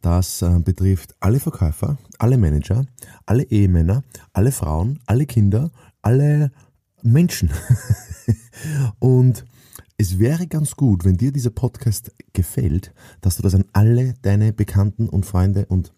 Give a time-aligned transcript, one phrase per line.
[0.00, 2.84] das äh, betrifft alle Verkäufer, alle Manager,
[3.26, 5.70] alle Ehemänner, alle Frauen, alle Kinder,
[6.02, 6.50] alle
[7.02, 7.50] Menschen.
[8.98, 9.44] Und
[9.98, 14.52] es wäre ganz gut, wenn dir dieser Podcast gefällt, dass du das an alle deine
[14.52, 15.92] Bekannten und Freunde und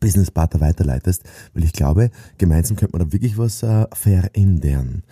[0.00, 5.02] Businesspartner weiterleitest, weil ich glaube, gemeinsam könnte man da wirklich was äh, verändern,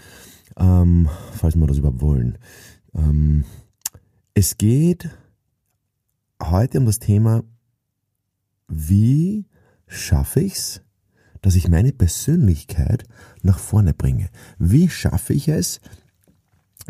[0.57, 2.39] ähm, falls wir das überhaupt wollen.
[2.95, 3.45] Ähm,
[4.35, 5.11] es geht
[6.43, 7.43] heute um das Thema
[8.69, 9.47] wie
[9.87, 10.81] schaffe ich es,
[11.43, 13.05] dass ich meine Persönlichkeit
[13.43, 14.29] nach vorne bringe?
[14.59, 15.81] Wie schaffe ich es,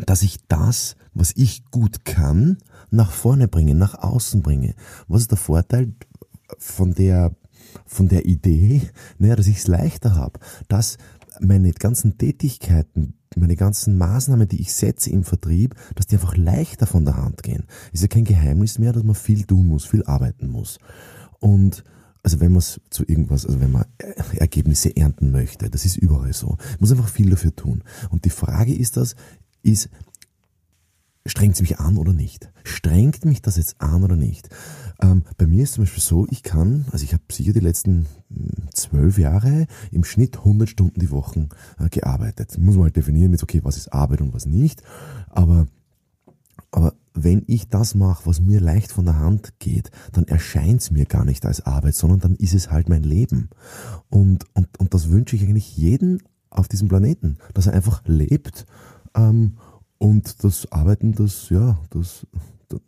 [0.05, 2.57] dass ich das, was ich gut kann,
[2.89, 4.73] nach vorne bringe, nach außen bringe?
[5.07, 5.93] Was ist der Vorteil
[6.57, 7.35] von der,
[7.85, 8.81] von der Idee,
[9.17, 10.97] naja, dass ich es leichter habe, dass
[11.39, 16.87] meine ganzen Tätigkeiten, meine ganzen Maßnahmen, die ich setze im Vertrieb, dass die einfach leichter
[16.87, 17.65] von der Hand gehen.
[17.91, 20.79] Ist ja kein Geheimnis mehr, dass man viel tun muss, viel arbeiten muss.
[21.39, 21.83] Und
[22.23, 23.85] also wenn man es zu irgendwas, also wenn man
[24.33, 26.49] Ergebnisse ernten möchte, das ist überall so.
[26.49, 27.83] Man muss einfach viel dafür tun.
[28.09, 29.15] Und die Frage ist das,
[29.63, 29.89] ist,
[31.25, 32.51] strengt es mich an oder nicht?
[32.63, 34.49] Strengt mich das jetzt an oder nicht?
[35.01, 38.07] Ähm, bei mir ist zum Beispiel so, ich kann, also ich habe sicher die letzten
[38.29, 41.47] hm, zwölf Jahre im Schnitt 100 Stunden die Woche
[41.79, 42.57] äh, gearbeitet.
[42.57, 44.81] Muss man halt definieren, jetzt okay, was ist Arbeit und was nicht.
[45.29, 45.67] Aber,
[46.71, 50.91] aber wenn ich das mache, was mir leicht von der Hand geht, dann erscheint es
[50.91, 53.49] mir gar nicht als Arbeit, sondern dann ist es halt mein Leben.
[54.09, 58.65] Und, und, und das wünsche ich eigentlich jeden auf diesem Planeten, dass er einfach lebt.
[59.15, 59.57] Ähm,
[59.97, 62.27] und das Arbeiten, das, ja, das,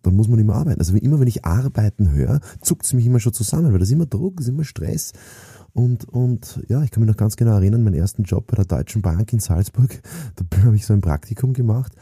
[0.02, 0.80] dann muss man immer arbeiten.
[0.80, 3.94] Also immer, wenn ich Arbeiten höre, zuckt es mich immer schon zusammen, weil das ist
[3.94, 5.14] immer Druck, das ist immer Stress.
[5.80, 8.66] Und, und ja, ich kann mich noch ganz genau erinnern, meinen ersten Job bei der
[8.66, 10.02] Deutschen Bank in Salzburg,
[10.36, 11.94] da habe ich so ein Praktikum gemacht,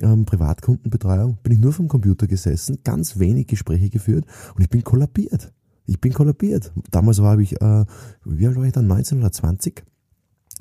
[0.00, 4.24] ähm, Privatkundenbetreuung, bin ich nur vom Computer gesessen, ganz wenig Gespräche geführt
[4.54, 5.52] und ich bin kollabiert.
[5.84, 6.72] Ich bin kollabiert.
[6.90, 7.84] Damals war ich, äh,
[8.24, 9.84] wie alt war ich dann, 19 oder 20?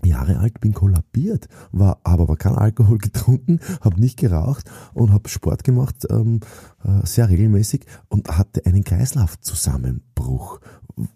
[0.03, 5.29] Jahre alt, bin kollabiert, war aber, aber kein Alkohol getrunken, habe nicht geraucht und habe
[5.29, 6.41] Sport gemacht, ähm,
[6.83, 10.59] äh, sehr regelmäßig und hatte einen Kreislaufzusammenbruch.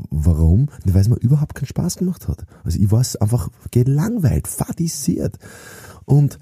[0.09, 0.69] Warum?
[0.85, 2.45] Weil es mir überhaupt keinen Spaß gemacht hat.
[2.63, 5.37] Also ich war einfach gelangweilt, fadisiert.
[6.05, 6.37] Und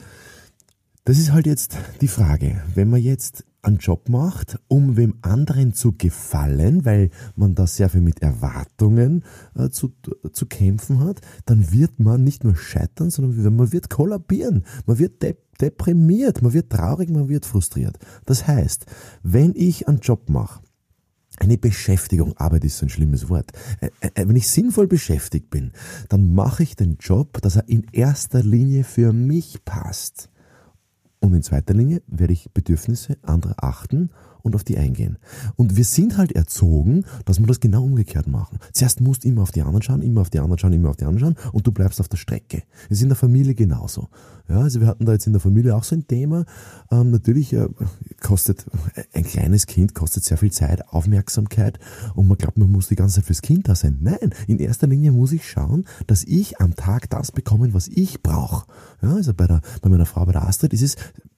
[1.05, 5.73] das ist halt jetzt die Frage, wenn man jetzt einen Job macht, um wem anderen
[5.73, 9.23] zu gefallen, weil man da sehr viel mit Erwartungen
[9.55, 9.93] äh, zu,
[10.31, 15.21] zu kämpfen hat, dann wird man nicht nur scheitern, sondern man wird kollabieren, man wird
[15.21, 17.97] de deprimiert, man wird traurig, man wird frustriert.
[18.25, 18.85] Das heißt,
[19.23, 20.61] wenn ich einen Job mache,
[21.39, 23.51] eine Beschäftigung, Arbeit ist so ein schlimmes Wort.
[23.81, 25.71] Äh, äh, wenn ich sinnvoll beschäftigt bin,
[26.09, 30.29] dann mache ich den Job, dass er in erster Linie für mich passt.
[31.19, 34.11] Und in zweiter Linie werde ich Bedürfnisse anderer achten
[34.47, 35.17] und auf die eingehen.
[35.55, 38.59] Und wir sind halt erzogen, dass wir das genau umgekehrt machen.
[38.71, 40.95] Zuerst musst du immer auf die anderen schauen, immer auf die anderen schauen, immer auf
[40.95, 42.63] die anderen schauen und du bleibst auf der Strecke.
[42.85, 44.07] Es ist in der Familie genauso.
[44.47, 46.45] Ja, also wir hatten da jetzt in der Familie auch so ein Thema.
[46.89, 47.67] Ähm, natürlich äh,
[48.21, 48.65] kostet
[49.13, 51.79] ein kleines Kind kostet sehr viel Zeit, Aufmerksamkeit
[52.15, 53.97] und man glaubt, man muss die ganze Zeit fürs Kind da sein.
[53.99, 58.23] Nein, in erster Linie muss ich schauen, dass ich am Tag das bekomme, was ich
[58.23, 58.65] brauche.
[59.01, 60.95] Ja, also bei, der, bei meiner Frau, bei der Astrid, ist es,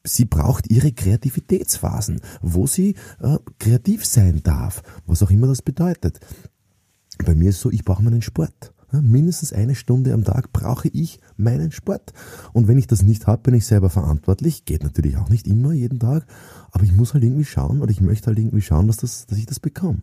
[0.09, 6.19] sie braucht ihre Kreativitätsphasen, wo sie äh, kreativ sein darf, was auch immer das bedeutet.
[7.25, 8.73] Bei mir ist es so, ich brauche meinen Sport.
[8.91, 12.11] Mindestens eine Stunde am Tag brauche ich meinen Sport.
[12.53, 14.65] Und wenn ich das nicht habe, bin ich selber verantwortlich.
[14.65, 16.25] Geht natürlich auch nicht immer, jeden Tag.
[16.71, 19.37] Aber ich muss halt irgendwie schauen oder ich möchte halt irgendwie schauen, dass, das, dass
[19.37, 20.01] ich das bekomme.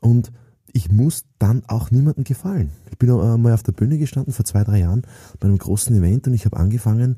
[0.00, 0.30] Und
[0.72, 2.70] ich muss dann auch niemandem gefallen.
[2.90, 5.02] Ich bin äh, mal auf der Bühne gestanden vor zwei, drei Jahren
[5.38, 7.16] bei einem großen Event und ich habe angefangen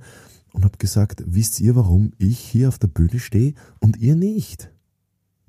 [0.55, 4.71] und habe gesagt, wisst ihr, warum ich hier auf der Bühne stehe und ihr nicht?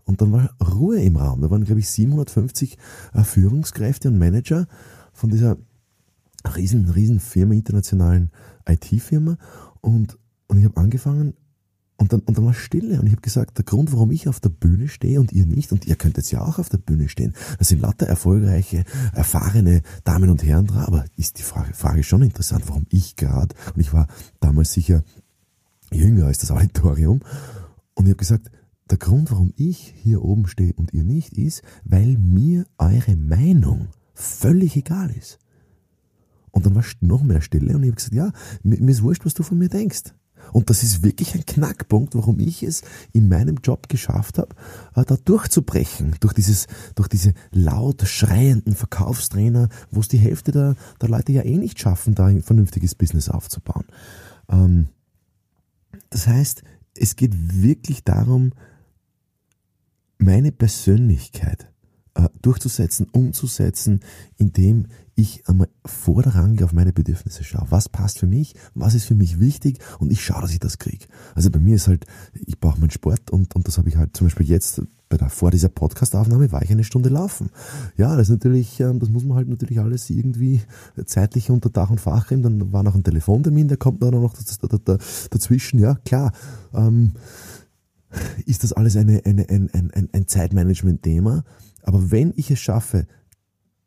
[0.03, 1.41] Und dann war Ruhe im Raum.
[1.41, 2.77] Da waren, glaube ich, 750
[3.13, 4.67] äh, Führungskräfte und Manager
[5.13, 5.57] von dieser
[6.55, 8.31] riesen, riesen Firma, internationalen
[8.67, 9.37] IT-Firma.
[9.79, 10.17] Und,
[10.47, 11.35] und ich habe angefangen,
[11.97, 14.39] und dann, und dann war Stille und ich habe gesagt, der Grund, warum ich auf
[14.39, 17.07] der Bühne stehe und ihr nicht, und ihr könnt jetzt ja auch auf der Bühne
[17.07, 18.83] stehen, das sind lauter erfolgreiche,
[19.13, 23.55] erfahrene Damen und Herren dran, aber ist die Frage, Frage schon interessant, warum ich gerade,
[23.73, 24.07] und ich war
[24.39, 25.03] damals sicher
[25.91, 27.21] jünger als das Auditorium,
[27.93, 28.51] und ich habe gesagt,
[28.89, 33.87] der Grund, warum ich hier oben stehe und ihr nicht, ist, weil mir eure Meinung
[34.13, 35.39] völlig egal ist.
[36.51, 38.31] Und dann war noch mehr Stille und ich habe gesagt, ja,
[38.63, 40.13] mir, mir ist wurscht, was du von mir denkst.
[40.53, 42.81] Und das ist wirklich ein Knackpunkt, warum ich es
[43.13, 44.55] in meinem Job geschafft habe,
[44.95, 50.75] äh, da durchzubrechen, durch dieses, durch diese laut schreienden Verkaufstrainer, wo es die Hälfte der,
[51.01, 53.85] der Leute ja eh nicht schaffen, da ein vernünftiges Business aufzubauen.
[54.49, 54.87] Ähm,
[56.09, 56.63] das heißt,
[56.97, 58.53] es geht wirklich darum,
[60.17, 61.67] meine Persönlichkeit
[62.13, 63.99] äh, durchzusetzen, umzusetzen,
[64.37, 67.67] indem ich einmal vorrangig auf meine Bedürfnisse schaue.
[67.69, 68.53] Was passt für mich?
[68.73, 69.79] Was ist für mich wichtig?
[69.99, 71.05] Und ich schaue, dass ich das kriege.
[71.35, 72.05] Also bei mir ist halt,
[72.45, 75.29] ich brauche meinen Sport und, und das habe ich halt zum Beispiel jetzt bei der,
[75.29, 77.49] vor dieser Podcast-Aufnahme war ich eine Stunde laufen.
[77.95, 80.61] Ja, das ist natürlich, ähm, das muss man halt natürlich alles irgendwie
[81.05, 82.41] zeitlich unter Dach und Fach kriegen.
[82.41, 84.33] Dann war noch ein Telefontermin, der kommt dann noch
[85.29, 85.79] dazwischen.
[85.79, 86.33] Ja, klar.
[86.73, 87.13] Ähm,
[88.45, 91.43] ist das alles eine, eine, ein, ein, ein Zeitmanagement-Thema.
[91.83, 93.07] Aber wenn ich es schaffe,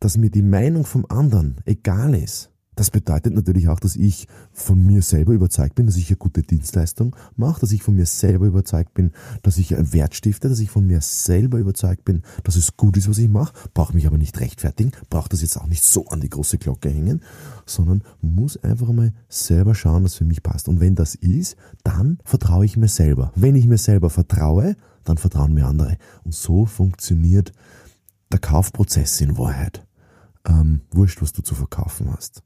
[0.01, 4.87] dass mir die Meinung vom anderen egal ist, das bedeutet natürlich auch, dass ich von
[4.87, 8.47] mir selber überzeugt bin, dass ich eine gute Dienstleistung mache, dass ich von mir selber
[8.47, 9.11] überzeugt bin,
[9.43, 12.97] dass ich einen Wert stifte, dass ich von mir selber überzeugt bin, dass es gut
[12.97, 16.07] ist, was ich mache, brauche mich aber nicht rechtfertigen, brauche das jetzt auch nicht so
[16.07, 17.21] an die große Glocke hängen,
[17.67, 20.69] sondern muss einfach mal selber schauen, was für mich passt.
[20.69, 23.33] Und wenn das ist, dann vertraue ich mir selber.
[23.35, 25.97] Wenn ich mir selber vertraue, dann vertrauen mir andere.
[26.23, 27.51] Und so funktioniert
[28.31, 29.88] der Kaufprozess in Wahrheit.
[30.47, 32.43] Ähm, wurscht, was du zu verkaufen hast.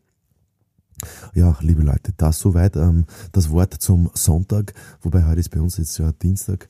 [1.34, 5.76] Ja, liebe Leute, das soweit ähm, das Wort zum Sonntag, wobei heute ist bei uns
[5.76, 6.68] jetzt ja Dienstag.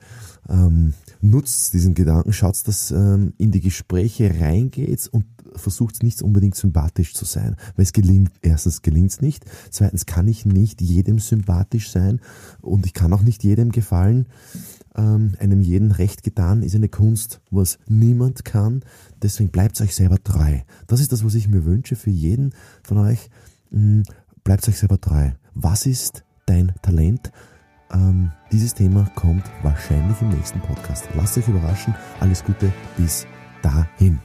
[0.49, 6.55] Ähm, nutzt diesen Gedanken, schaut, dass ähm, in die Gespräche reingeht und versucht nicht unbedingt
[6.55, 11.19] sympathisch zu sein, weil es gelingt, erstens gelingt es nicht, zweitens kann ich nicht jedem
[11.19, 12.21] sympathisch sein
[12.63, 14.27] und ich kann auch nicht jedem gefallen
[14.97, 18.85] ähm, einem jeden recht getan, ist eine Kunst, was niemand kann.
[19.23, 20.59] Deswegen bleibt euch selber treu.
[20.87, 23.31] Das ist das, was ich mir wünsche für jeden von euch.
[23.71, 24.03] Mm,
[24.45, 25.31] bleibt euch selber treu.
[25.55, 27.33] Was ist dein Talent?
[27.93, 31.09] Ähm, dieses Thema kommt wahrscheinlich im nächsten Podcast.
[31.15, 31.95] Lasst euch überraschen.
[32.21, 33.27] Alles Gute bis
[33.63, 34.19] dahin.